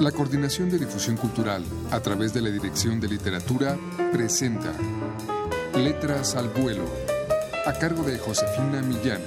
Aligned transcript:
La 0.00 0.12
Coordinación 0.12 0.68
de 0.68 0.78
Difusión 0.78 1.16
Cultural, 1.16 1.64
a 1.90 2.00
través 2.00 2.34
de 2.34 2.42
la 2.42 2.50
Dirección 2.50 3.00
de 3.00 3.08
Literatura, 3.08 3.78
presenta 4.12 4.70
Letras 5.74 6.36
al 6.36 6.50
Vuelo, 6.50 6.84
a 7.64 7.72
cargo 7.72 8.02
de 8.02 8.18
Josefina 8.18 8.82
Millán. 8.82 9.22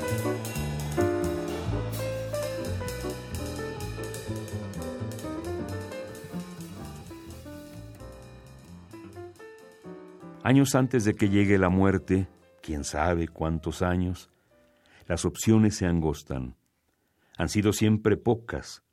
Años 10.43 10.75
antes 10.75 11.03
de 11.03 11.15
que 11.15 11.29
llegue 11.29 11.57
la 11.57 11.69
muerte, 11.69 12.27
quién 12.61 12.83
sabe 12.83 13.27
cuántos 13.27 13.81
años, 13.81 14.29
las 15.07 15.25
opciones 15.25 15.75
se 15.75 15.87
angostan. 15.87 16.55
Han 17.39 17.49
sido 17.49 17.73
siempre 17.73 18.17
pocas. 18.17 18.83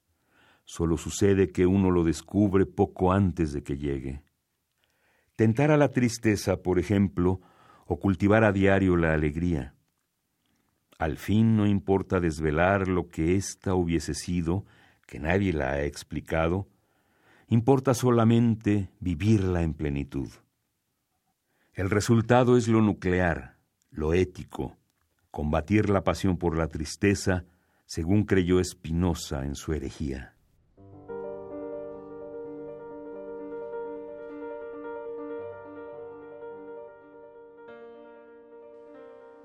Solo 0.66 0.98
sucede 0.98 1.52
que 1.52 1.64
uno 1.64 1.92
lo 1.92 2.02
descubre 2.02 2.66
poco 2.66 3.12
antes 3.12 3.52
de 3.52 3.62
que 3.62 3.78
llegue. 3.78 4.24
Tentar 5.36 5.70
a 5.70 5.76
la 5.76 5.92
tristeza, 5.92 6.56
por 6.56 6.80
ejemplo, 6.80 7.40
o 7.86 8.00
cultivar 8.00 8.42
a 8.42 8.50
diario 8.50 8.96
la 8.96 9.14
alegría. 9.14 9.74
Al 10.98 11.18
fin 11.18 11.56
no 11.56 11.66
importa 11.66 12.18
desvelar 12.18 12.88
lo 12.88 13.08
que 13.08 13.36
ésta 13.36 13.74
hubiese 13.74 14.12
sido, 14.12 14.64
que 15.06 15.20
nadie 15.20 15.52
la 15.52 15.70
ha 15.72 15.84
explicado, 15.84 16.68
importa 17.48 17.94
solamente 17.94 18.90
vivirla 18.98 19.62
en 19.62 19.72
plenitud. 19.72 20.28
El 21.74 21.90
resultado 21.90 22.56
es 22.56 22.66
lo 22.66 22.82
nuclear, 22.82 23.56
lo 23.90 24.14
ético, 24.14 24.76
combatir 25.30 25.90
la 25.90 26.02
pasión 26.02 26.38
por 26.38 26.56
la 26.56 26.66
tristeza, 26.66 27.44
según 27.84 28.24
creyó 28.24 28.62
Spinoza 28.64 29.44
en 29.44 29.54
su 29.54 29.72
herejía. 29.72 30.35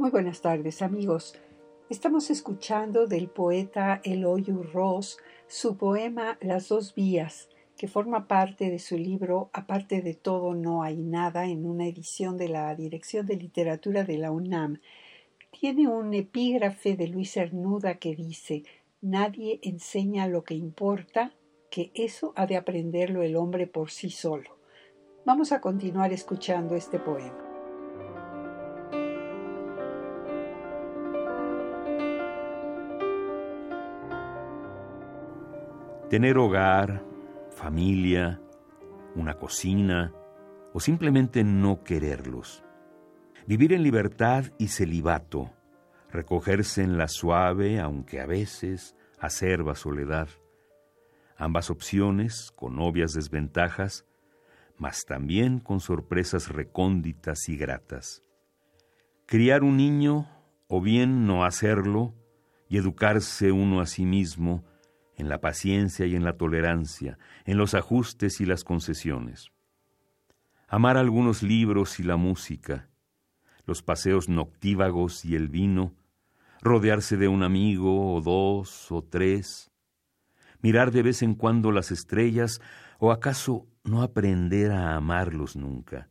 Muy 0.01 0.09
buenas 0.09 0.41
tardes 0.41 0.81
amigos. 0.81 1.35
Estamos 1.87 2.31
escuchando 2.31 3.05
del 3.05 3.29
poeta 3.29 4.01
Eloy 4.03 4.45
Ross 4.73 5.19
su 5.45 5.77
poema 5.77 6.39
Las 6.41 6.69
dos 6.69 6.95
vías, 6.95 7.49
que 7.77 7.87
forma 7.87 8.27
parte 8.27 8.71
de 8.71 8.79
su 8.79 8.97
libro 8.97 9.51
Aparte 9.53 10.01
de 10.01 10.15
todo 10.15 10.55
no 10.55 10.81
hay 10.81 10.97
nada 10.97 11.45
en 11.45 11.67
una 11.67 11.85
edición 11.85 12.35
de 12.35 12.49
la 12.49 12.73
Dirección 12.73 13.27
de 13.27 13.35
Literatura 13.35 14.03
de 14.03 14.17
la 14.17 14.31
UNAM. 14.31 14.81
Tiene 15.51 15.87
un 15.87 16.15
epígrafe 16.15 16.95
de 16.95 17.07
Luis 17.07 17.33
Cernuda 17.33 17.99
que 17.99 18.15
dice 18.15 18.63
Nadie 19.01 19.59
enseña 19.61 20.25
lo 20.25 20.43
que 20.43 20.55
importa, 20.55 21.31
que 21.69 21.91
eso 21.93 22.33
ha 22.35 22.47
de 22.47 22.57
aprenderlo 22.57 23.21
el 23.21 23.35
hombre 23.35 23.67
por 23.67 23.91
sí 23.91 24.09
solo. 24.09 24.57
Vamos 25.27 25.51
a 25.51 25.61
continuar 25.61 26.11
escuchando 26.11 26.73
este 26.73 26.97
poema. 26.97 27.50
Tener 36.11 36.37
hogar, 36.37 37.05
familia, 37.51 38.41
una 39.15 39.35
cocina 39.35 40.13
o 40.73 40.81
simplemente 40.81 41.45
no 41.45 41.85
quererlos. 41.85 42.65
Vivir 43.47 43.71
en 43.71 43.81
libertad 43.81 44.43
y 44.57 44.67
celibato, 44.67 45.53
recogerse 46.11 46.83
en 46.83 46.97
la 46.97 47.07
suave, 47.07 47.79
aunque 47.79 48.19
a 48.19 48.25
veces 48.25 48.93
acerba 49.21 49.73
soledad. 49.75 50.27
Ambas 51.37 51.69
opciones 51.69 52.51
con 52.57 52.77
obvias 52.79 53.13
desventajas, 53.13 54.05
mas 54.77 55.05
también 55.05 55.59
con 55.59 55.79
sorpresas 55.79 56.49
recónditas 56.49 57.47
y 57.47 57.55
gratas. 57.55 58.21
Criar 59.27 59.63
un 59.63 59.77
niño 59.77 60.27
o 60.67 60.81
bien 60.81 61.25
no 61.25 61.45
hacerlo 61.45 62.13
y 62.67 62.75
educarse 62.75 63.53
uno 63.53 63.79
a 63.79 63.85
sí 63.85 64.03
mismo 64.03 64.65
en 65.17 65.29
la 65.29 65.39
paciencia 65.41 66.05
y 66.05 66.15
en 66.15 66.23
la 66.23 66.37
tolerancia, 66.37 67.17
en 67.45 67.57
los 67.57 67.73
ajustes 67.73 68.41
y 68.41 68.45
las 68.45 68.63
concesiones. 68.63 69.51
Amar 70.67 70.97
algunos 70.97 71.43
libros 71.43 71.99
y 71.99 72.03
la 72.03 72.15
música, 72.15 72.89
los 73.65 73.83
paseos 73.83 74.29
noctívagos 74.29 75.25
y 75.25 75.35
el 75.35 75.49
vino, 75.49 75.93
rodearse 76.61 77.17
de 77.17 77.27
un 77.27 77.43
amigo 77.43 78.13
o 78.13 78.21
dos 78.21 78.91
o 78.91 79.03
tres, 79.03 79.71
mirar 80.61 80.91
de 80.91 81.03
vez 81.03 81.21
en 81.21 81.35
cuando 81.35 81.71
las 81.71 81.91
estrellas 81.91 82.61
o 82.99 83.11
acaso 83.11 83.67
no 83.83 84.03
aprender 84.03 84.71
a 84.71 84.95
amarlos 84.95 85.55
nunca. 85.55 86.09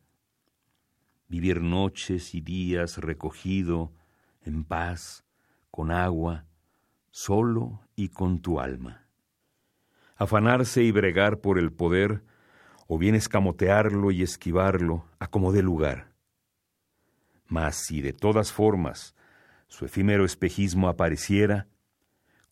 Vivir 1.28 1.62
noches 1.62 2.34
y 2.34 2.41
días 2.41 2.99
recogido, 2.99 3.93
en 4.43 4.65
paz, 4.65 5.25
con 5.71 5.93
agua, 5.93 6.47
solo 7.11 7.81
y 8.00 8.09
con 8.09 8.41
tu 8.41 8.61
alma. 8.61 9.05
Afanarse 10.16 10.83
y 10.83 10.91
bregar 10.91 11.41
por 11.41 11.59
el 11.59 11.71
poder, 11.71 12.22
o 12.87 12.97
bien 12.97 13.15
escamotearlo 13.15 14.11
y 14.11 14.22
esquivarlo 14.22 15.05
a 15.19 15.27
como 15.27 15.53
lugar. 15.53 16.15
Mas 17.47 17.77
si 17.77 18.00
de 18.00 18.15
todas 18.15 18.53
formas 18.53 19.15
su 19.69 19.84
efímero 19.84 20.25
espejismo 20.25 20.88
apareciera, 20.88 21.69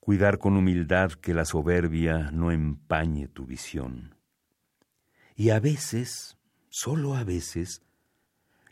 cuidar 0.01 0.39
con 0.39 0.55
humildad 0.55 1.13
que 1.13 1.33
la 1.33 1.47
soberbia 1.47 2.31
no 2.31 2.53
empañe 2.53 3.27
tu 3.27 3.47
visión. 3.47 4.15
Y 5.35 5.49
a 5.49 5.61
veces, 5.61 6.37
solo 6.69 7.15
a 7.15 7.25
veces, 7.25 7.83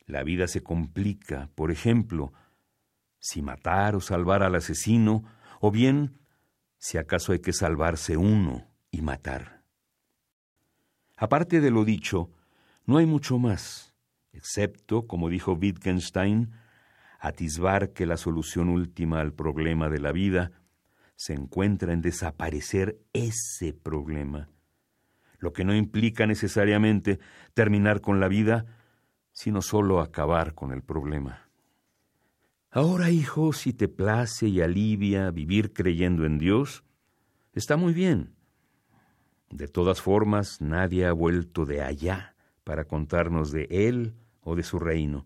la 0.04 0.22
vida 0.24 0.46
se 0.46 0.62
complica, 0.62 1.48
por 1.54 1.70
ejemplo, 1.70 2.34
si 3.18 3.40
matar 3.40 3.96
o 3.96 4.00
salvar 4.02 4.42
al 4.42 4.56
asesino 4.56 5.24
o 5.60 5.70
bien 5.70 6.18
si 6.86 6.98
acaso 6.98 7.32
hay 7.32 7.40
que 7.40 7.52
salvarse 7.52 8.16
uno 8.16 8.64
y 8.92 9.02
matar. 9.02 9.64
Aparte 11.16 11.60
de 11.60 11.72
lo 11.72 11.84
dicho, 11.84 12.30
no 12.84 12.98
hay 12.98 13.06
mucho 13.06 13.40
más, 13.40 13.92
excepto, 14.32 15.08
como 15.08 15.28
dijo 15.28 15.54
Wittgenstein, 15.54 16.52
atisbar 17.18 17.92
que 17.92 18.06
la 18.06 18.16
solución 18.16 18.68
última 18.68 19.20
al 19.20 19.32
problema 19.32 19.88
de 19.88 19.98
la 19.98 20.12
vida 20.12 20.52
se 21.16 21.32
encuentra 21.32 21.92
en 21.92 22.02
desaparecer 22.02 23.00
ese 23.12 23.72
problema, 23.72 24.48
lo 25.38 25.52
que 25.52 25.64
no 25.64 25.74
implica 25.74 26.24
necesariamente 26.24 27.18
terminar 27.52 28.00
con 28.00 28.20
la 28.20 28.28
vida, 28.28 28.64
sino 29.32 29.60
solo 29.60 30.00
acabar 30.00 30.54
con 30.54 30.70
el 30.70 30.82
problema. 30.84 31.45
Ahora, 32.76 33.08
hijo, 33.08 33.54
si 33.54 33.72
te 33.72 33.88
place 33.88 34.48
y 34.48 34.60
alivia 34.60 35.30
vivir 35.30 35.72
creyendo 35.72 36.26
en 36.26 36.36
Dios, 36.36 36.84
está 37.54 37.78
muy 37.78 37.94
bien. 37.94 38.34
De 39.48 39.66
todas 39.66 40.02
formas, 40.02 40.60
nadie 40.60 41.06
ha 41.06 41.12
vuelto 41.12 41.64
de 41.64 41.80
allá 41.80 42.36
para 42.64 42.84
contarnos 42.84 43.50
de 43.50 43.66
Él 43.70 44.12
o 44.42 44.56
de 44.56 44.62
su 44.62 44.78
reino. 44.78 45.24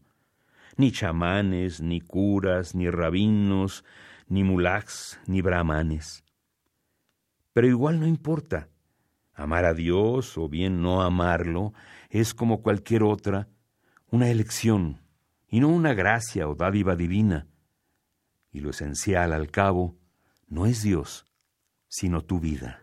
Ni 0.77 0.93
chamanes, 0.93 1.81
ni 1.81 2.01
curas, 2.01 2.77
ni 2.77 2.89
rabinos, 2.89 3.85
ni 4.29 4.45
mulaks, 4.45 5.19
ni 5.27 5.43
brahmanes. 5.43 6.23
Pero 7.53 7.67
igual 7.67 7.99
no 7.99 8.07
importa. 8.07 8.69
Amar 9.35 9.65
a 9.65 9.75
Dios 9.75 10.39
o 10.39 10.49
bien 10.49 10.83
no 10.83 11.03
amarlo 11.03 11.73
es 12.11 12.33
como 12.33 12.63
cualquier 12.63 13.03
otra, 13.03 13.49
una 14.09 14.31
elección 14.31 15.01
y 15.51 15.61
no 15.61 15.69
una 15.69 15.95
gracia 15.95 16.49
o 16.49 16.55
dádiva 16.55 16.97
divina. 16.97 17.49
Y 18.53 18.61
lo 18.61 18.71
esencial, 18.71 19.33
al 19.33 19.51
cabo, 19.51 19.97
no 20.49 20.67
es 20.67 20.83
Dios, 20.83 21.27
sino 21.89 22.23
tu 22.23 22.39
vida. 22.41 22.83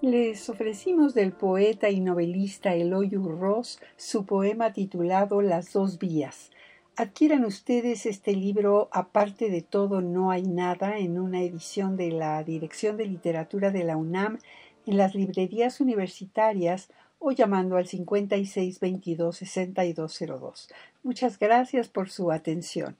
Les 0.00 0.50
ofrecimos 0.50 1.14
del 1.14 1.32
poeta 1.32 1.88
y 1.88 2.00
novelista 2.00 2.74
Eloy 2.74 3.08
Ross 3.08 3.80
su 3.96 4.26
poema 4.26 4.72
titulado 4.74 5.40
Las 5.40 5.72
dos 5.72 5.98
vías, 5.98 6.50
Adquieran 6.96 7.44
ustedes 7.44 8.06
este 8.06 8.34
libro, 8.34 8.88
aparte 8.92 9.50
de 9.50 9.62
todo 9.62 10.00
no 10.00 10.30
hay 10.30 10.44
nada, 10.44 10.98
en 10.98 11.18
una 11.18 11.42
edición 11.42 11.96
de 11.96 12.12
la 12.12 12.44
Dirección 12.44 12.96
de 12.96 13.06
Literatura 13.06 13.72
de 13.72 13.82
la 13.82 13.96
UNAM, 13.96 14.38
en 14.86 14.96
las 14.96 15.16
librerías 15.16 15.80
universitarias 15.80 16.90
o 17.18 17.32
llamando 17.32 17.78
al 17.78 17.88
5622-6202. 17.88 20.68
Muchas 21.02 21.40
gracias 21.40 21.88
por 21.88 22.10
su 22.10 22.30
atención. 22.30 22.96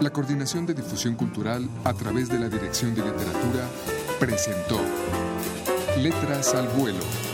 La 0.00 0.10
Coordinación 0.10 0.66
de 0.66 0.74
Difusión 0.74 1.14
Cultural 1.14 1.68
a 1.84 1.94
través 1.94 2.28
de 2.28 2.40
la 2.40 2.48
Dirección 2.48 2.92
de 2.96 3.02
Literatura 3.02 3.68
presentó 4.18 4.80
Letras 6.02 6.56
al 6.56 6.66
Vuelo 6.70 7.33